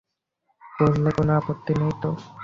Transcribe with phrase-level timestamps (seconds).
[0.61, 2.09] করলে কোনো আপত্তি নেই তো?